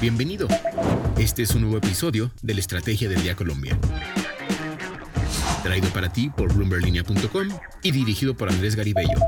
Bienvenido. 0.00 0.48
Este 1.18 1.42
es 1.42 1.54
un 1.54 1.60
nuevo 1.60 1.76
episodio 1.76 2.30
de 2.40 2.54
la 2.54 2.60
Estrategia 2.60 3.06
del 3.06 3.22
Día 3.22 3.36
Colombia. 3.36 3.78
Traído 5.62 5.90
para 5.90 6.10
ti 6.10 6.30
por 6.30 6.54
bloomberlinia.com 6.54 7.48
y 7.82 7.90
dirigido 7.90 8.34
por 8.34 8.48
Andrés 8.48 8.76
Garibello. 8.76 9.18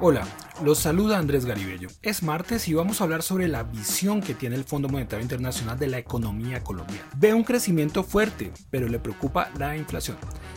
Hola, 0.00 0.26
los 0.64 0.78
saluda 0.78 1.18
Andrés 1.18 1.44
Garibello. 1.44 1.90
Es 2.00 2.22
martes 2.22 2.66
y 2.66 2.72
vamos 2.72 3.00
a 3.00 3.04
hablar 3.04 3.22
sobre 3.22 3.48
la 3.48 3.62
visión 3.64 4.22
que 4.22 4.32
tiene 4.32 4.56
el 4.56 4.64
Fondo 4.64 4.88
Monetario 4.88 5.22
Internacional 5.22 5.78
de 5.78 5.88
la 5.88 5.98
economía 5.98 6.64
colombiana. 6.64 7.04
Ve 7.16 7.34
un 7.34 7.44
crecimiento 7.44 8.04
fuerte, 8.04 8.52
pero 8.70 8.88
le 8.88 8.98
preocupa 8.98 9.50
la 9.58 9.76
inflación. 9.76 10.16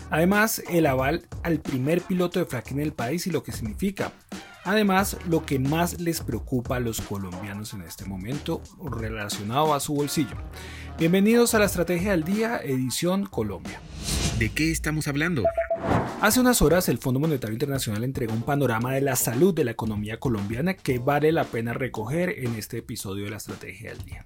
Además, 0.09 0.63
el 0.69 0.85
aval 0.85 1.27
al 1.43 1.59
primer 1.59 2.01
piloto 2.01 2.39
de 2.39 2.45
fracking 2.45 2.79
en 2.79 2.85
el 2.85 2.93
país 2.93 3.27
y 3.27 3.31
lo 3.31 3.43
que 3.43 3.51
significa 3.51 4.13
Además, 4.65 5.17
lo 5.27 5.45
que 5.45 5.59
más 5.59 5.99
les 5.99 6.21
preocupa 6.21 6.77
a 6.77 6.79
los 6.79 7.01
colombianos 7.01 7.73
en 7.73 7.81
este 7.81 8.05
momento 8.05 8.61
relacionado 8.81 9.73
a 9.73 9.81
su 9.81 9.93
bolsillo. 9.93 10.37
Bienvenidos 10.97 11.53
a 11.53 11.59
la 11.59 11.65
Estrategia 11.65 12.11
del 12.11 12.23
Día, 12.23 12.61
edición 12.63 13.25
Colombia. 13.25 13.81
¿De 14.39 14.49
qué 14.49 14.71
estamos 14.71 15.09
hablando? 15.09 15.43
Hace 16.21 16.39
unas 16.39 16.61
horas 16.61 16.87
el 16.87 16.97
Fondo 16.97 17.19
Monetario 17.19 17.53
Internacional 17.53 18.05
entregó 18.05 18.31
un 18.31 18.43
panorama 18.43 18.93
de 18.93 19.01
la 19.01 19.17
salud 19.17 19.53
de 19.53 19.65
la 19.65 19.71
economía 19.71 20.17
colombiana 20.21 20.75
que 20.75 20.97
vale 20.97 21.33
la 21.33 21.43
pena 21.43 21.73
recoger 21.73 22.29
en 22.29 22.55
este 22.55 22.77
episodio 22.77 23.25
de 23.25 23.31
la 23.31 23.37
Estrategia 23.37 23.89
del 23.89 24.05
Día. 24.05 24.25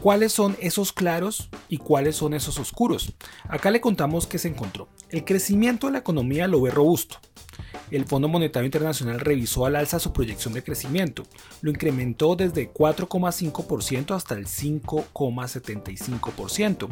¿Cuáles 0.00 0.32
son 0.32 0.56
esos 0.60 0.94
claros 0.94 1.50
y 1.68 1.76
cuáles 1.76 2.16
son 2.16 2.32
esos 2.32 2.58
oscuros? 2.58 3.12
Acá 3.46 3.70
le 3.70 3.82
contamos 3.82 4.26
qué 4.26 4.38
se 4.38 4.48
encontró. 4.48 4.88
El 5.10 5.26
crecimiento 5.26 5.88
de 5.88 5.92
la 5.92 5.98
economía 5.98 6.48
lo 6.48 6.62
ve 6.62 6.70
robusto, 6.70 7.18
el 7.96 8.06
Fondo 8.06 8.28
Monetario 8.28 8.66
Internacional 8.66 9.18
revisó 9.20 9.66
al 9.66 9.76
alza 9.76 9.98
su 9.98 10.12
proyección 10.12 10.54
de 10.54 10.62
crecimiento. 10.62 11.24
Lo 11.62 11.70
incrementó 11.70 12.36
desde 12.36 12.72
4,5% 12.72 14.14
hasta 14.14 14.34
el 14.34 14.46
5,75%. 14.46 16.88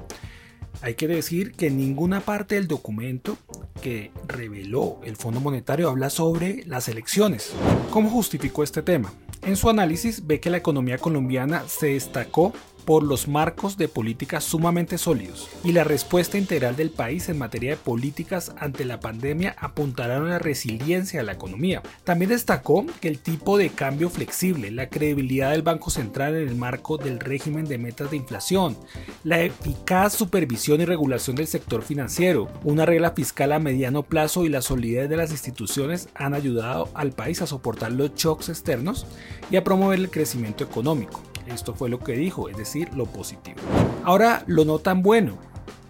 Hay 0.80 0.94
que 0.94 1.08
decir 1.08 1.52
que 1.52 1.70
ninguna 1.70 2.20
parte 2.20 2.54
del 2.54 2.68
documento 2.68 3.36
que 3.82 4.12
reveló 4.26 5.00
el 5.04 5.16
Fondo 5.16 5.40
Monetario 5.40 5.88
habla 5.88 6.08
sobre 6.10 6.62
las 6.66 6.88
elecciones. 6.88 7.52
¿Cómo 7.90 8.10
justificó 8.10 8.62
este 8.62 8.82
tema? 8.82 9.10
En 9.42 9.56
su 9.56 9.70
análisis 9.70 10.26
ve 10.26 10.40
que 10.40 10.50
la 10.50 10.58
economía 10.58 10.98
colombiana 10.98 11.64
se 11.66 11.94
destacó 11.94 12.52
por 12.88 13.02
los 13.02 13.28
marcos 13.28 13.76
de 13.76 13.86
políticas 13.86 14.44
sumamente 14.44 14.96
sólidos 14.96 15.50
y 15.62 15.72
la 15.72 15.84
respuesta 15.84 16.38
integral 16.38 16.74
del 16.74 16.88
país 16.88 17.28
en 17.28 17.36
materia 17.36 17.72
de 17.72 17.76
políticas 17.76 18.54
ante 18.58 18.86
la 18.86 18.98
pandemia 18.98 19.54
apuntarán 19.58 20.22
a 20.24 20.30
la 20.30 20.38
resiliencia 20.38 21.20
de 21.20 21.26
la 21.26 21.32
economía. 21.32 21.82
También 22.04 22.30
destacó 22.30 22.86
que 23.02 23.08
el 23.08 23.18
tipo 23.18 23.58
de 23.58 23.68
cambio 23.68 24.08
flexible, 24.08 24.70
la 24.70 24.88
credibilidad 24.88 25.50
del 25.50 25.60
Banco 25.60 25.90
Central 25.90 26.34
en 26.34 26.48
el 26.48 26.54
marco 26.54 26.96
del 26.96 27.20
régimen 27.20 27.66
de 27.66 27.76
metas 27.76 28.10
de 28.10 28.16
inflación, 28.16 28.74
la 29.22 29.42
eficaz 29.42 30.14
supervisión 30.14 30.80
y 30.80 30.86
regulación 30.86 31.36
del 31.36 31.46
sector 31.46 31.82
financiero, 31.82 32.48
una 32.64 32.86
regla 32.86 33.10
fiscal 33.10 33.52
a 33.52 33.58
mediano 33.58 34.02
plazo 34.02 34.46
y 34.46 34.48
la 34.48 34.62
solidez 34.62 35.10
de 35.10 35.18
las 35.18 35.30
instituciones 35.30 36.08
han 36.14 36.32
ayudado 36.32 36.88
al 36.94 37.12
país 37.12 37.42
a 37.42 37.46
soportar 37.46 37.92
los 37.92 38.14
shocks 38.14 38.48
externos 38.48 39.06
y 39.50 39.56
a 39.56 39.62
promover 39.62 39.98
el 39.98 40.10
crecimiento 40.10 40.64
económico. 40.64 41.20
Esto 41.48 41.74
fue 41.74 41.88
lo 41.88 41.98
que 41.98 42.12
dijo, 42.12 42.48
es 42.48 42.56
decir, 42.56 42.92
lo 42.94 43.06
positivo. 43.06 43.58
Ahora, 44.04 44.42
lo 44.46 44.64
no 44.64 44.78
tan 44.78 45.02
bueno 45.02 45.38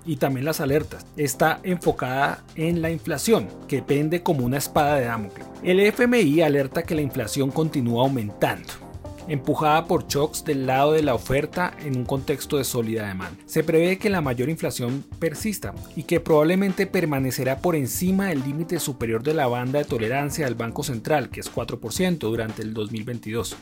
y 0.07 0.17
también 0.17 0.47
las 0.47 0.61
alertas. 0.61 1.05
Está 1.17 1.61
enfocada 1.63 2.43
en 2.55 2.81
la 2.81 2.91
inflación, 2.91 3.49
que 3.67 3.83
pende 3.83 4.23
como 4.23 4.45
una 4.45 4.57
espada 4.57 4.97
de 4.97 5.05
Damocles. 5.07 5.47
El 5.63 5.81
FMI 5.81 6.41
alerta 6.41 6.83
que 6.83 6.95
la 6.95 7.03
inflación 7.03 7.51
continúa 7.51 8.05
aumentando 8.05 8.88
empujada 9.29 9.87
por 9.87 10.07
shocks 10.07 10.45
del 10.45 10.67
lado 10.67 10.93
de 10.93 11.03
la 11.03 11.15
oferta 11.15 11.75
en 11.85 11.97
un 11.97 12.05
contexto 12.05 12.57
de 12.57 12.65
sólida 12.65 13.07
demanda. 13.07 13.39
Se 13.47 13.63
prevé 13.63 13.99
que 13.99 14.11
la 14.11 14.21
mayor 14.21 14.49
inflación 14.49 15.05
persista 15.19 15.75
y 15.97 16.05
que 16.05 16.21
probablemente 16.21 16.87
permanecerá 16.87 17.59
por 17.59 17.77
encima 17.77 18.27
del 18.27 18.43
límite 18.43 18.81
superior 18.81 19.23
de 19.23 19.35
la 19.35 19.47
banda 19.47 19.79
de 19.79 19.85
tolerancia 19.85 20.47
del 20.47 20.55
Banco 20.55 20.83
Central, 20.83 21.31
que 21.31 21.41
es 21.41 21.53
4% 21.53 22.19
durante 22.19 22.63
el 22.63 22.75
2022 22.75 23.57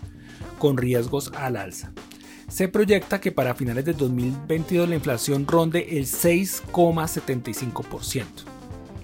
con 0.59 0.77
riesgos 0.77 1.33
al 1.37 1.57
alza. 1.57 1.93
Se 2.49 2.69
proyecta 2.69 3.21
que 3.21 3.33
para 3.33 3.55
finales 3.55 3.85
de 3.85 3.93
2022 3.93 4.89
la 4.89 4.95
inflación 4.95 5.49
ronde 5.49 5.99
el 5.99 6.07
6,75%, 6.07 8.25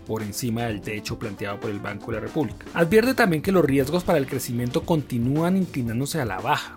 por 0.07 0.23
encima 0.23 0.65
del 0.65 0.81
techo 0.81 1.19
planteado 1.19 1.61
por 1.61 1.71
el 1.71 1.81
Banco 1.81 2.07
de 2.07 2.19
la 2.19 2.27
República. 2.27 2.67
Advierte 2.75 3.15
también 3.15 3.43
que 3.43 3.53
los 3.53 3.65
riesgos 3.65 4.05
para 4.05 4.19
el 4.19 4.27
crecimiento 4.27 4.83
continúan 4.83 5.57
inclinándose 5.57 6.21
a 6.21 6.25
la 6.25 6.39
baja, 6.39 6.77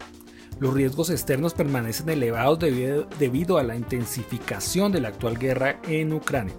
los 0.60 0.74
riesgos 0.74 1.10
externos 1.10 1.54
permanecen 1.54 2.10
elevados 2.10 2.60
debido, 2.60 3.58
a 3.58 3.64
la 3.64 3.76
intensificación 3.76 4.92
de 4.92 5.02
la 5.02 5.10
actual 5.10 5.38
guerra 5.38 5.80
en 5.88 6.14
Ucrania, 6.14 6.54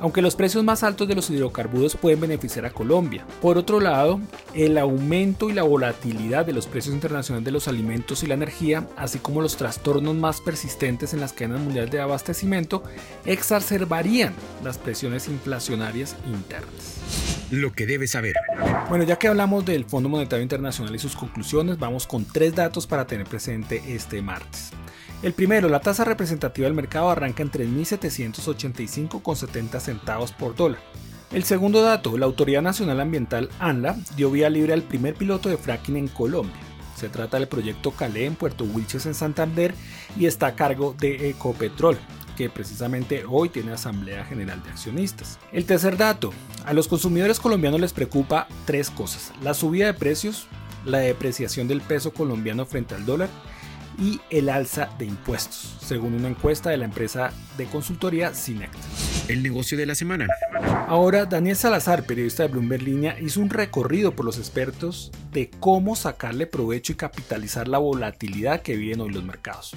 aunque 0.00 0.22
los 0.22 0.36
precios 0.36 0.64
más 0.64 0.82
altos 0.82 1.08
de 1.08 1.14
los 1.14 1.30
hidrocarburos 1.30 1.96
pueden 1.96 2.20
beneficiar 2.20 2.66
a 2.66 2.70
Colombia. 2.70 3.24
Por 3.40 3.58
otro 3.58 3.80
lado, 3.80 4.20
el 4.54 4.78
aumento 4.78 5.50
y 5.50 5.52
la 5.52 5.62
volatilidad 5.62 6.46
de 6.46 6.52
los 6.52 6.66
precios 6.66 6.94
internacionales 6.94 7.44
de 7.44 7.52
los 7.52 7.68
alimentos 7.68 8.22
y 8.22 8.26
la 8.26 8.34
energía, 8.34 8.88
así 8.96 9.18
como 9.18 9.42
los 9.42 9.56
trastornos 9.56 10.14
más 10.14 10.40
persistentes 10.40 11.14
en 11.14 11.20
las 11.20 11.32
cadenas 11.32 11.60
mundiales 11.60 11.90
de 11.90 12.00
abastecimiento, 12.00 12.82
exacerbarían 13.24 14.34
las 14.64 14.78
presiones 14.78 15.28
inflacionarias 15.28 16.16
internas 16.26 17.00
lo 17.50 17.72
que 17.72 17.86
debes 17.86 18.12
saber. 18.12 18.34
Bueno, 18.88 19.04
ya 19.04 19.18
que 19.18 19.28
hablamos 19.28 19.64
del 19.64 19.84
Fondo 19.84 20.08
Monetario 20.08 20.42
Internacional 20.42 20.94
y 20.94 20.98
sus 20.98 21.14
conclusiones, 21.14 21.78
vamos 21.78 22.06
con 22.06 22.24
tres 22.24 22.54
datos 22.54 22.86
para 22.86 23.06
tener 23.06 23.26
presente 23.26 23.82
este 23.86 24.20
martes. 24.20 24.72
El 25.22 25.32
primero, 25.32 25.68
la 25.68 25.80
tasa 25.80 26.04
representativa 26.04 26.66
del 26.66 26.74
mercado 26.74 27.10
arranca 27.10 27.42
en 27.42 27.50
3.785,70 27.50 29.80
centavos 29.80 30.32
por 30.32 30.56
dólar. 30.56 30.80
El 31.30 31.44
segundo 31.44 31.82
dato, 31.82 32.18
la 32.18 32.26
Autoridad 32.26 32.62
Nacional 32.62 33.00
Ambiental 33.00 33.50
ANLA 33.60 33.96
dio 34.16 34.30
vía 34.30 34.50
libre 34.50 34.72
al 34.72 34.82
primer 34.82 35.14
piloto 35.14 35.48
de 35.48 35.56
fracking 35.56 35.96
en 35.96 36.08
Colombia. 36.08 36.56
Se 36.96 37.08
trata 37.08 37.38
del 37.38 37.48
proyecto 37.48 37.92
Calé 37.92 38.26
en 38.26 38.34
Puerto 38.34 38.64
Wilches 38.64 39.06
en 39.06 39.14
Santander 39.14 39.74
y 40.18 40.26
está 40.26 40.48
a 40.48 40.56
cargo 40.56 40.94
de 40.98 41.30
Ecopetrol 41.30 41.98
que 42.40 42.48
precisamente 42.48 43.24
hoy 43.28 43.50
tiene 43.50 43.72
Asamblea 43.72 44.24
General 44.24 44.62
de 44.62 44.70
Accionistas. 44.70 45.38
El 45.52 45.66
tercer 45.66 45.98
dato, 45.98 46.32
a 46.64 46.72
los 46.72 46.88
consumidores 46.88 47.38
colombianos 47.38 47.82
les 47.82 47.92
preocupa 47.92 48.48
tres 48.64 48.88
cosas, 48.88 49.30
la 49.42 49.52
subida 49.52 49.84
de 49.84 49.92
precios, 49.92 50.46
la 50.86 51.00
depreciación 51.00 51.68
del 51.68 51.82
peso 51.82 52.14
colombiano 52.14 52.64
frente 52.64 52.94
al 52.94 53.04
dólar 53.04 53.28
y 53.98 54.22
el 54.30 54.48
alza 54.48 54.88
de 54.98 55.04
impuestos, 55.04 55.76
según 55.82 56.14
una 56.14 56.28
encuesta 56.28 56.70
de 56.70 56.78
la 56.78 56.86
empresa 56.86 57.30
de 57.58 57.66
consultoría 57.66 58.32
Cinect. 58.32 58.74
El 59.28 59.42
negocio 59.42 59.76
de 59.76 59.84
la 59.84 59.94
semana. 59.94 60.26
Ahora, 60.88 61.26
Daniel 61.26 61.56
Salazar, 61.56 62.04
periodista 62.04 62.44
de 62.44 62.48
Bloomberg 62.48 62.82
Línea, 62.82 63.20
hizo 63.20 63.42
un 63.42 63.50
recorrido 63.50 64.16
por 64.16 64.24
los 64.24 64.38
expertos 64.38 65.12
de 65.30 65.50
cómo 65.60 65.94
sacarle 65.94 66.46
provecho 66.46 66.94
y 66.94 66.96
capitalizar 66.96 67.68
la 67.68 67.76
volatilidad 67.76 68.62
que 68.62 68.76
viven 68.76 69.02
hoy 69.02 69.10
los 69.10 69.24
mercados. 69.24 69.76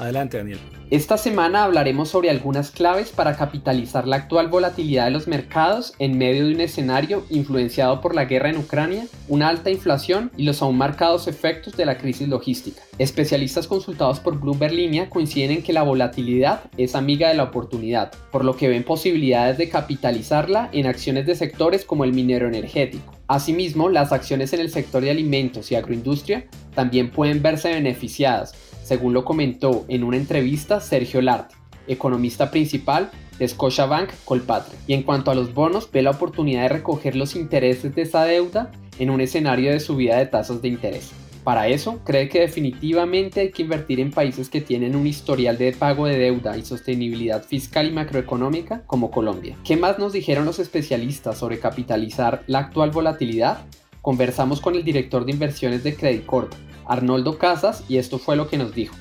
Adelante, 0.00 0.38
Daniel. 0.38 0.58
Esta 0.88 1.18
semana 1.18 1.62
hablaremos 1.62 2.08
sobre 2.08 2.30
algunas 2.30 2.70
claves 2.70 3.10
para 3.10 3.36
capitalizar 3.36 4.08
la 4.08 4.16
actual 4.16 4.48
volatilidad 4.48 5.04
de 5.04 5.10
los 5.10 5.28
mercados 5.28 5.92
en 5.98 6.16
medio 6.16 6.46
de 6.46 6.54
un 6.54 6.60
escenario 6.62 7.22
influenciado 7.28 8.00
por 8.00 8.14
la 8.14 8.24
guerra 8.24 8.48
en 8.48 8.56
Ucrania, 8.56 9.04
una 9.28 9.48
alta 9.48 9.70
inflación 9.70 10.32
y 10.38 10.44
los 10.44 10.62
aún 10.62 10.78
marcados 10.78 11.28
efectos 11.28 11.76
de 11.76 11.84
la 11.84 11.98
crisis 11.98 12.26
logística. 12.28 12.80
Especialistas 12.96 13.66
consultados 13.66 14.20
por 14.20 14.40
Bloomberg 14.40 14.72
Línea 14.72 15.10
coinciden 15.10 15.50
en 15.50 15.62
que 15.62 15.74
la 15.74 15.82
volatilidad 15.82 16.62
es 16.78 16.94
amiga 16.94 17.28
de 17.28 17.34
la 17.34 17.44
oportunidad, 17.44 18.10
por 18.32 18.42
lo 18.42 18.56
que 18.56 18.68
ven 18.68 18.84
posibilidades 18.84 19.58
de 19.58 19.68
capitalizarla 19.68 20.70
en 20.72 20.86
acciones 20.86 21.26
de 21.26 21.36
sectores 21.36 21.84
como 21.84 22.04
el 22.04 22.14
minero 22.14 22.48
energético. 22.48 23.12
Asimismo, 23.28 23.90
las 23.90 24.12
acciones 24.12 24.54
en 24.54 24.60
el 24.60 24.70
sector 24.70 25.02
de 25.02 25.10
alimentos 25.10 25.70
y 25.70 25.76
agroindustria 25.76 26.46
también 26.74 27.10
pueden 27.10 27.42
verse 27.42 27.68
beneficiadas 27.68 28.54
según 28.90 29.14
lo 29.14 29.24
comentó 29.24 29.84
en 29.86 30.02
una 30.02 30.16
entrevista 30.16 30.80
Sergio 30.80 31.22
Larte, 31.22 31.54
economista 31.86 32.50
principal 32.50 33.12
de 33.38 33.46
Scotiabank 33.46 34.10
Colpatria. 34.24 34.76
Y 34.88 34.94
en 34.94 35.04
cuanto 35.04 35.30
a 35.30 35.36
los 35.36 35.54
bonos, 35.54 35.88
ve 35.92 36.02
la 36.02 36.10
oportunidad 36.10 36.62
de 36.62 36.70
recoger 36.70 37.14
los 37.14 37.36
intereses 37.36 37.94
de 37.94 38.02
esa 38.02 38.24
deuda 38.24 38.72
en 38.98 39.10
un 39.10 39.20
escenario 39.20 39.70
de 39.70 39.78
subida 39.78 40.18
de 40.18 40.26
tasas 40.26 40.60
de 40.60 40.66
interés. 40.66 41.12
Para 41.44 41.68
eso, 41.68 42.00
cree 42.04 42.28
que 42.28 42.40
definitivamente 42.40 43.42
hay 43.42 43.52
que 43.52 43.62
invertir 43.62 44.00
en 44.00 44.10
países 44.10 44.48
que 44.48 44.60
tienen 44.60 44.96
un 44.96 45.06
historial 45.06 45.56
de 45.56 45.70
pago 45.70 46.06
de 46.06 46.18
deuda 46.18 46.58
y 46.58 46.64
sostenibilidad 46.64 47.44
fiscal 47.44 47.86
y 47.86 47.92
macroeconómica 47.92 48.82
como 48.88 49.12
Colombia. 49.12 49.56
¿Qué 49.62 49.76
más 49.76 50.00
nos 50.00 50.14
dijeron 50.14 50.46
los 50.46 50.58
especialistas 50.58 51.38
sobre 51.38 51.60
capitalizar 51.60 52.42
la 52.48 52.58
actual 52.58 52.90
volatilidad? 52.90 53.64
Conversamos 54.02 54.60
con 54.60 54.74
el 54.74 54.82
director 54.82 55.24
de 55.24 55.30
inversiones 55.30 55.84
de 55.84 55.94
Credit 55.94 56.26
Corp, 56.26 56.52
Arnoldo 56.90 57.38
Casas 57.38 57.84
y 57.88 57.98
esto 57.98 58.18
fue 58.18 58.36
lo 58.36 58.48
que 58.48 58.58
nos 58.58 58.74
dijo. 58.74 58.96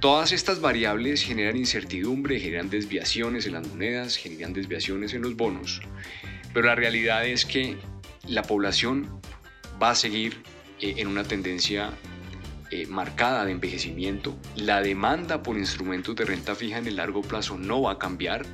Todas 0.00 0.32
estas 0.32 0.60
variables 0.60 1.22
generan 1.22 1.56
incertidumbre, 1.56 2.40
generan 2.40 2.68
desviaciones 2.68 3.46
en 3.46 3.52
las 3.52 3.68
monedas, 3.68 4.16
generan 4.16 4.52
desviaciones 4.52 5.14
en 5.14 5.22
los 5.22 5.36
bonos, 5.36 5.80
pero 6.52 6.66
la 6.66 6.74
realidad 6.74 7.24
es 7.24 7.46
que 7.46 7.76
la 8.26 8.42
población 8.42 9.20
va 9.80 9.90
a 9.90 9.94
seguir 9.94 10.42
eh, 10.80 10.94
en 10.96 11.06
una 11.06 11.22
tendencia 11.22 11.90
eh, 12.72 12.86
marcada 12.86 13.44
de 13.44 13.52
envejecimiento. 13.52 14.36
La 14.56 14.82
demanda 14.82 15.42
por 15.42 15.56
instrumentos 15.56 16.16
de 16.16 16.24
renta 16.24 16.56
fija 16.56 16.78
en 16.78 16.86
el 16.88 16.96
largo 16.96 17.22
plazo 17.22 17.56
no 17.56 17.82
va 17.82 17.92
a 17.92 17.98
cambiar 17.98 18.44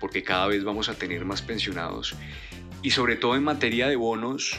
porque 0.00 0.24
cada 0.24 0.48
vez 0.48 0.64
vamos 0.64 0.88
a 0.88 0.94
tener 0.94 1.24
más 1.24 1.42
pensionados. 1.42 2.16
Y 2.82 2.90
sobre 2.90 3.16
todo 3.16 3.36
en 3.36 3.44
materia 3.44 3.86
de 3.86 3.96
bonos, 3.96 4.56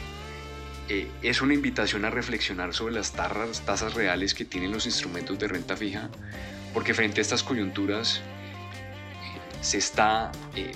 eh, 0.94 1.10
es 1.22 1.40
una 1.40 1.54
invitación 1.54 2.04
a 2.04 2.10
reflexionar 2.10 2.74
sobre 2.74 2.92
las 2.92 3.12
tasas, 3.12 3.94
reales 3.94 4.34
que 4.34 4.44
tienen 4.44 4.72
los 4.72 4.84
instrumentos 4.84 5.38
de 5.38 5.48
renta 5.48 5.74
fija, 5.74 6.10
porque 6.74 6.92
frente 6.92 7.18
a 7.18 7.22
estas 7.22 7.42
coyunturas 7.42 8.18
eh, 8.18 8.20
se 9.62 9.78
está 9.78 10.30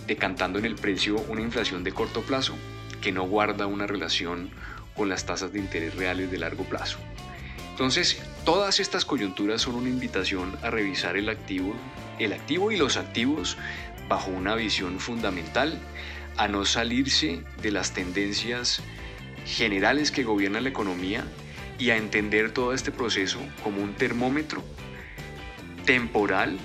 decantando 0.07 0.59
en 0.59 0.65
el 0.65 0.77
precio 0.77 1.17
una 1.29 1.43
inflación 1.43 1.85
de 1.85 1.93
corto 1.93 2.23
plazo 2.23 2.55
que 3.03 3.13
no 3.13 3.25
guarda 3.25 3.67
una 3.67 3.87
relación 3.87 4.49
con 4.97 5.11
las 5.11 5.27
tasas 5.27 5.53
de 5.53 5.59
interés 5.59 5.95
reales 5.97 6.31
de 6.31 6.39
largo 6.39 6.65
plazo. 6.65 6.97
Entonces, 7.73 8.19
todas 8.47 8.81
estas 8.81 9.05
coyunturas 9.05 9.61
son 9.61 9.75
una 9.75 9.91
invitación 9.91 10.57
a 10.63 10.71
revisar 10.71 11.19
el 11.19 11.29
activo, 11.29 11.75
el 12.19 12.33
activo 12.33 12.73
y 12.73 12.79
los 12.79 12.97
activos 12.97 13.59
bajo 14.09 14.31
una 14.31 14.55
visión 14.55 14.99
fundamental, 14.99 15.79
a 16.39 16.49
no 16.49 16.65
salirse 16.65 17.43
de 17.61 17.71
las 17.71 17.93
tendencias 17.93 18.83
generales 19.47 20.11
que 20.11 20.25
gobiernan 20.25 20.65
la 20.65 20.71
economía 20.71 21.25
y 21.79 21.91
a 21.91 21.97
entender 21.97 22.53
todo 22.53 22.73
este 22.73 22.91
proceso 22.91 23.39
como 23.63 23.83
un 23.83 23.95
termómetro 23.95 24.63
temporal 25.85 26.59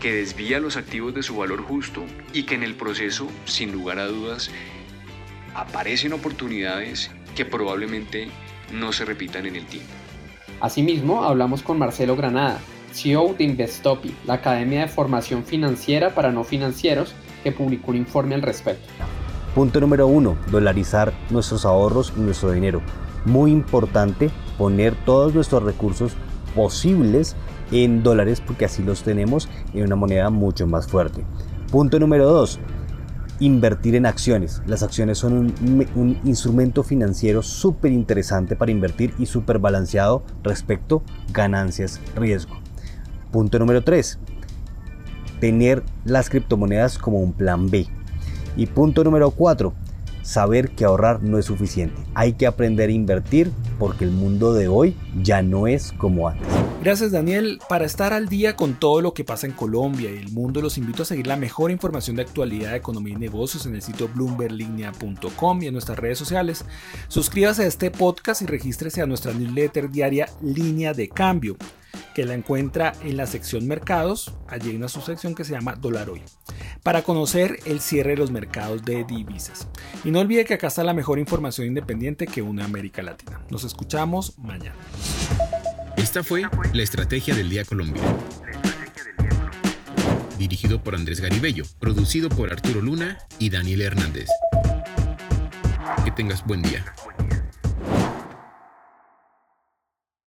que 0.00 0.12
desvía 0.12 0.60
los 0.60 0.76
activos 0.76 1.14
de 1.14 1.22
su 1.22 1.36
valor 1.36 1.62
justo 1.62 2.04
y 2.32 2.42
que 2.44 2.54
en 2.54 2.62
el 2.62 2.74
proceso, 2.74 3.28
sin 3.46 3.72
lugar 3.72 3.98
a 3.98 4.06
dudas, 4.06 4.50
aparecen 5.54 6.12
oportunidades 6.12 7.10
que 7.34 7.44
probablemente 7.44 8.28
no 8.72 8.92
se 8.92 9.04
repitan 9.04 9.46
en 9.46 9.56
el 9.56 9.66
tiempo. 9.66 9.92
Asimismo, 10.60 11.24
hablamos 11.24 11.62
con 11.62 11.78
Marcelo 11.78 12.16
Granada, 12.16 12.60
CEO 12.92 13.34
de 13.34 13.44
Investopi, 13.44 14.14
la 14.26 14.34
Academia 14.34 14.80
de 14.80 14.88
Formación 14.88 15.44
Financiera 15.44 16.14
para 16.14 16.32
No 16.32 16.44
Financieros, 16.44 17.14
que 17.42 17.52
publicó 17.52 17.90
un 17.90 17.98
informe 17.98 18.34
al 18.34 18.42
respecto. 18.42 18.86
Punto 19.56 19.80
número 19.80 20.06
uno, 20.06 20.36
dolarizar 20.50 21.14
nuestros 21.30 21.64
ahorros 21.64 22.12
y 22.14 22.20
nuestro 22.20 22.52
dinero. 22.52 22.82
Muy 23.24 23.52
importante 23.52 24.28
poner 24.58 24.94
todos 25.06 25.34
nuestros 25.34 25.62
recursos 25.62 26.12
posibles 26.54 27.36
en 27.72 28.02
dólares 28.02 28.42
porque 28.46 28.66
así 28.66 28.82
los 28.82 29.02
tenemos 29.02 29.48
en 29.72 29.84
una 29.84 29.96
moneda 29.96 30.28
mucho 30.28 30.66
más 30.66 30.86
fuerte. 30.86 31.24
Punto 31.72 31.98
número 31.98 32.28
dos, 32.28 32.60
invertir 33.40 33.94
en 33.94 34.04
acciones. 34.04 34.60
Las 34.66 34.82
acciones 34.82 35.16
son 35.16 35.54
un, 35.94 36.20
instrumento 36.24 36.82
financiero 36.82 37.40
súper 37.40 37.92
interesante 37.92 38.56
para 38.56 38.72
invertir 38.72 39.14
y 39.18 39.24
súper 39.24 39.58
balanceado 39.58 40.22
respecto 40.42 41.02
ganancias-riesgo. 41.32 42.58
Punto 43.32 43.58
número 43.58 43.82
3. 43.82 44.18
Tener 45.40 45.82
las 46.04 46.28
criptomonedas 46.28 46.98
como 46.98 47.20
un 47.20 47.32
plan 47.32 47.70
B. 47.70 47.88
Y 48.56 48.66
punto 48.66 49.04
número 49.04 49.30
4 49.30 49.72
saber 50.26 50.70
que 50.70 50.84
ahorrar 50.84 51.22
no 51.22 51.38
es 51.38 51.46
suficiente. 51.46 51.94
Hay 52.14 52.32
que 52.32 52.46
aprender 52.46 52.88
a 52.90 52.92
invertir 52.92 53.52
porque 53.78 54.04
el 54.04 54.10
mundo 54.10 54.52
de 54.52 54.66
hoy 54.68 54.96
ya 55.22 55.40
no 55.40 55.68
es 55.68 55.92
como 55.92 56.28
antes. 56.28 56.46
Gracias 56.82 57.12
Daniel. 57.12 57.60
Para 57.68 57.84
estar 57.84 58.12
al 58.12 58.28
día 58.28 58.56
con 58.56 58.74
todo 58.74 59.00
lo 59.00 59.14
que 59.14 59.24
pasa 59.24 59.46
en 59.46 59.52
Colombia 59.52 60.10
y 60.10 60.18
el 60.18 60.32
mundo, 60.32 60.60
los 60.60 60.78
invito 60.78 61.04
a 61.04 61.06
seguir 61.06 61.26
la 61.26 61.36
mejor 61.36 61.70
información 61.70 62.16
de 62.16 62.22
actualidad 62.22 62.74
economía 62.74 63.14
y 63.14 63.18
negocios 63.18 63.66
en 63.66 63.76
el 63.76 63.82
sitio 63.82 64.08
bloomberlinia.com 64.08 65.62
y 65.62 65.66
en 65.66 65.72
nuestras 65.72 65.98
redes 65.98 66.18
sociales. 66.18 66.64
Suscríbase 67.08 67.62
a 67.62 67.66
este 67.66 67.90
podcast 67.90 68.42
y 68.42 68.46
regístrese 68.46 69.02
a 69.02 69.06
nuestra 69.06 69.32
newsletter 69.32 69.90
diaria 69.90 70.28
Línea 70.42 70.92
de 70.92 71.08
Cambio 71.08 71.56
que 72.14 72.24
la 72.24 72.34
encuentra 72.34 72.94
en 73.02 73.16
la 73.16 73.26
sección 73.26 73.66
mercados. 73.66 74.32
Allí 74.48 74.70
hay 74.70 74.76
una 74.76 74.88
subsección 74.88 75.34
que 75.34 75.44
se 75.44 75.52
llama 75.52 75.76
Dólar 75.76 76.10
Hoy, 76.10 76.22
para 76.86 77.02
conocer 77.02 77.58
el 77.64 77.80
cierre 77.80 78.10
de 78.10 78.18
los 78.18 78.30
mercados 78.30 78.84
de 78.84 79.02
divisas. 79.02 79.66
Y 80.04 80.12
no 80.12 80.20
olvide 80.20 80.44
que 80.44 80.54
acá 80.54 80.68
está 80.68 80.84
la 80.84 80.94
mejor 80.94 81.18
información 81.18 81.66
independiente 81.66 82.28
que 82.28 82.42
une 82.42 82.62
América 82.62 83.02
Latina. 83.02 83.40
Nos 83.50 83.64
escuchamos 83.64 84.38
mañana. 84.38 84.76
Esta 85.96 86.22
fue 86.22 86.44
la 86.72 86.82
Estrategia 86.84 87.34
del 87.34 87.50
Día 87.50 87.64
Colombia. 87.64 88.00
Dirigido 90.38 90.80
por 90.80 90.94
Andrés 90.94 91.20
Garibello, 91.20 91.64
producido 91.80 92.28
por 92.28 92.52
Arturo 92.52 92.80
Luna 92.80 93.18
y 93.40 93.50
Daniel 93.50 93.82
Hernández. 93.82 94.28
Que 96.04 96.12
tengas 96.12 96.46
buen 96.46 96.62
día. 96.62 96.84